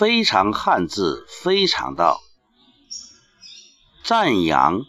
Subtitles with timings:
[0.00, 2.22] 非常汉字，非常道。
[4.02, 4.86] 赞扬、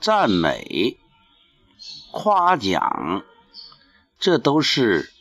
[0.00, 0.98] 赞美、
[2.10, 3.24] 夸奖，
[4.18, 5.12] 这都是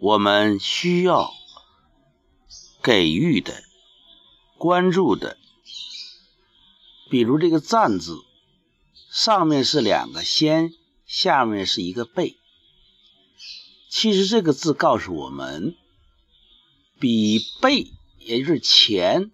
[0.00, 1.32] 我们需要
[2.82, 3.54] 给予的、
[4.58, 5.38] 关注的。
[7.08, 8.18] 比如这个“赞”字，
[9.10, 10.74] 上面是两个“先”，
[11.08, 12.36] 下面是一个“贝”。
[13.88, 15.74] 其实这个字告诉我们，
[16.98, 17.90] 比“贝”
[18.20, 19.32] 也就是钱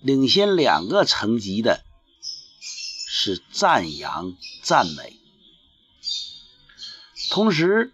[0.00, 1.84] 领先两个层级的
[2.60, 5.20] 是赞扬、赞美。
[7.30, 7.92] 同时，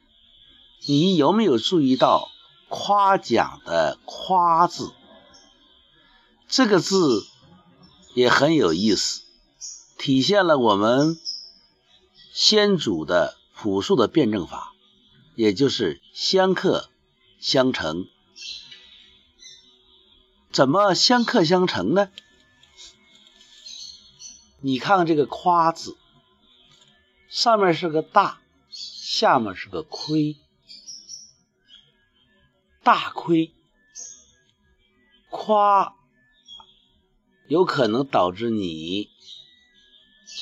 [0.87, 2.31] 你有没有注意到
[2.69, 4.93] 夸奖的“夸”字？
[6.49, 7.27] 这个字
[8.15, 9.21] 也很有意思，
[9.99, 11.19] 体现了我们
[12.33, 14.73] 先祖的朴素的辩证法。
[15.35, 16.91] 也就是相克
[17.39, 18.09] 相成，
[20.59, 22.11] 怎么相克相成呢？
[24.61, 25.97] 你看看这个“夸”字，
[27.29, 30.37] 上面是个大，下面是个亏，
[32.83, 33.53] 大亏，
[35.31, 35.95] 夸
[37.47, 39.11] 有可能导致你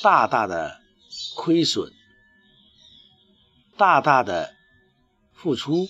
[0.01, 0.81] 大大的
[1.35, 1.93] 亏损，
[3.77, 4.55] 大大的。
[5.31, 5.87] 付出，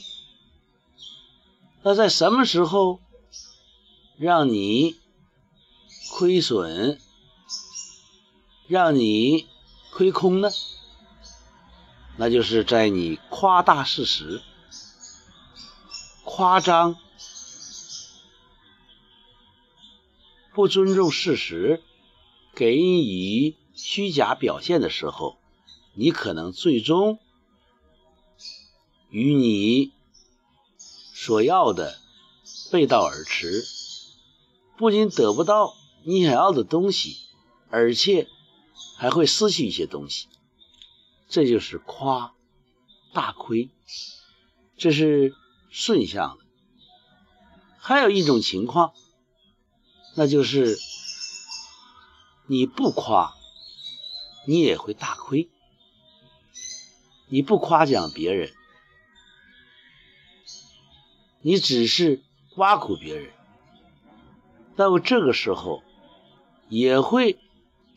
[1.81, 2.99] 那在什么时候
[4.17, 4.95] 让你
[6.11, 6.99] 亏损，
[8.67, 9.47] 让你
[9.91, 10.49] 亏空呢？
[12.17, 14.41] 那就是在你夸大事实、
[16.23, 16.97] 夸张、
[20.53, 21.83] 不尊重事实、
[22.55, 25.37] 给予虚假表现的时候，
[25.93, 27.19] 你可能最终。
[29.09, 29.93] 与你
[31.13, 31.97] 所要的
[32.69, 33.65] 背道而驰，
[34.77, 37.17] 不仅得不到你想要的东西，
[37.69, 38.27] 而且
[38.97, 40.27] 还会失去一些东西。
[41.27, 42.35] 这就是夸
[43.11, 43.69] 大亏，
[44.77, 45.33] 这是
[45.69, 46.45] 顺向的。
[47.79, 48.93] 还有一种情况，
[50.15, 50.77] 那就是
[52.45, 53.35] 你不夸，
[54.45, 55.49] 你也会大亏。
[57.29, 58.53] 你不夸奖别人。
[61.41, 62.23] 你只是
[62.55, 63.33] 挖苦别人，
[64.77, 65.83] 那么这个时候
[66.69, 67.37] 也会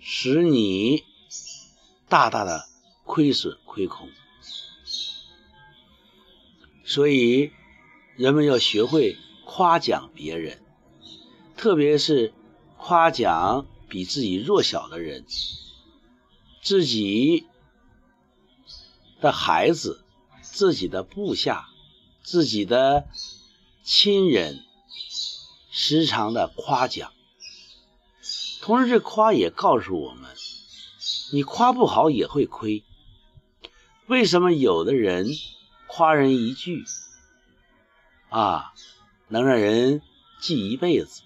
[0.00, 1.04] 使你
[2.08, 2.66] 大大的
[3.04, 4.08] 亏损亏空。
[6.84, 7.52] 所以
[8.16, 10.60] 人们要学会夸奖别人，
[11.56, 12.32] 特别是
[12.76, 15.24] 夸奖比自己弱小的人，
[16.62, 17.46] 自己
[19.20, 20.02] 的孩子、
[20.42, 21.68] 自己的部下、
[22.24, 23.06] 自己的。
[23.82, 24.62] 亲人
[25.90, 27.12] 时常的夸奖，
[28.62, 30.30] 同时这夸也告诉我们，
[31.32, 32.84] 你夸不好也会亏。
[34.06, 35.26] 为什么有的人
[35.88, 36.84] 夸人一句
[38.28, 38.72] 啊，
[39.26, 40.00] 能让人
[40.38, 41.22] 记一辈子？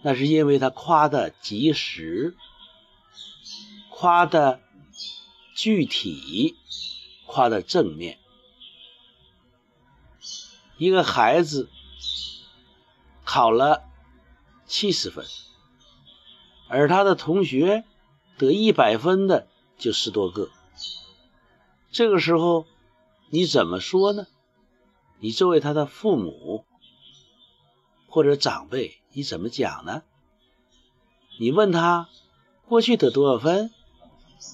[0.00, 2.36] 那是因为他夸的及时，
[3.90, 4.60] 夸的
[5.56, 6.56] 具体，
[7.26, 8.20] 夸的正面。
[10.76, 11.68] 一个孩子
[13.30, 13.84] 考了
[14.64, 15.26] 七十分，
[16.66, 17.84] 而他的同学
[18.38, 19.46] 得一百分的
[19.76, 20.48] 就十多个。
[21.90, 22.64] 这个时候
[23.28, 24.26] 你怎么说呢？
[25.20, 26.64] 你作为他的父母
[28.08, 30.04] 或者长辈，你怎么讲呢？
[31.38, 32.08] 你问他
[32.66, 33.70] 过去得多少分？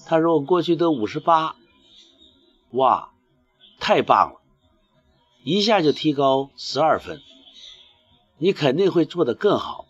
[0.05, 1.55] 他说我过去得五十八。
[2.71, 3.13] 哇，
[3.79, 4.41] 太棒了！
[5.45, 7.21] 一下就提高十二分，
[8.37, 9.87] 你肯定会做得更好，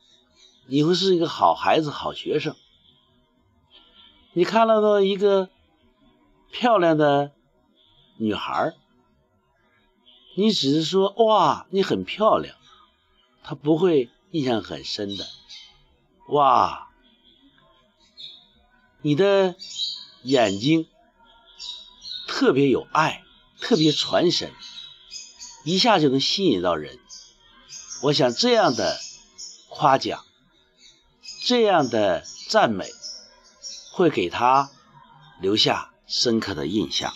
[0.68, 2.56] 你会是一个好孩子、好学生。
[4.34, 5.50] 你看到了一个
[6.52, 7.32] 漂亮的
[8.18, 8.74] 女孩，
[10.36, 12.56] 你只是说哇，你很漂亮，
[13.44, 15.26] 她不会印象很深的。
[16.28, 16.90] 哇，
[19.02, 19.56] 你的
[20.24, 20.88] 眼睛
[22.28, 23.24] 特别有爱，
[23.60, 24.52] 特别传神。
[25.64, 27.00] 一下就能吸引到人，
[28.06, 29.00] 我想这样的
[29.68, 30.24] 夸奖，
[31.44, 32.86] 这样的赞美，
[33.94, 34.70] 会给他
[35.42, 37.12] 留下深刻的印象。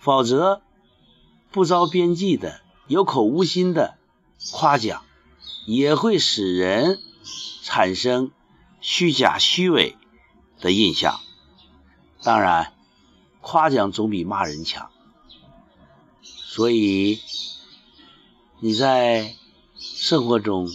[0.00, 0.62] 否则，
[1.50, 3.98] 不着边际的、有口无心的
[4.52, 5.04] 夸奖，
[5.66, 6.98] 也会使人
[7.62, 8.30] 产生
[8.80, 9.98] 虚假、虚伪
[10.58, 11.20] 的印象。
[12.22, 12.72] 当然，
[13.42, 14.90] 夸奖总比骂人强。
[16.22, 17.20] 所以，
[18.64, 19.34] 你在
[19.78, 20.70] 生活中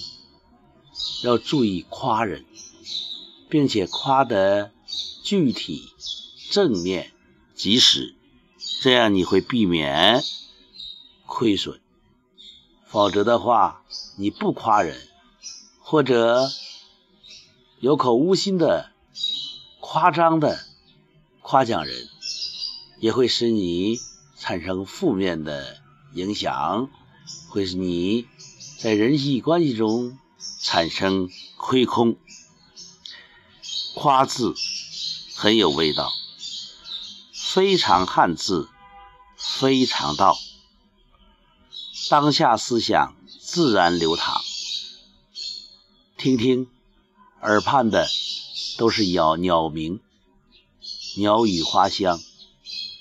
[1.23, 2.45] 要注意夸人，
[3.49, 4.69] 并且夸得
[5.23, 5.89] 具体、
[6.51, 7.11] 正面、
[7.55, 8.13] 及时，
[8.79, 10.23] 这样你会避免
[11.25, 11.81] 亏损。
[12.85, 13.83] 否则的话，
[14.17, 15.01] 你不夸人，
[15.79, 16.47] 或者
[17.79, 18.91] 有口无心的
[19.79, 20.59] 夸张的
[21.41, 22.07] 夸奖人，
[22.99, 23.97] 也会使你
[24.37, 25.77] 产生负面的
[26.13, 26.91] 影响，
[27.49, 28.27] 会使你
[28.79, 30.17] 在人际关系中
[30.61, 32.17] 产生亏空。
[33.95, 34.55] 夸字
[35.35, 36.13] 很有味道，
[37.33, 38.69] 非常汉字，
[39.35, 40.37] 非常道。
[42.09, 44.41] 当下思想自然流淌，
[46.17, 46.67] 听听
[47.41, 48.07] 耳畔的
[48.77, 49.99] 都是鸟鸟鸣、
[51.17, 52.21] 鸟语花香，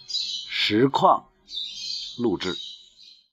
[0.07, 1.29] 实况
[2.17, 2.59] 录制。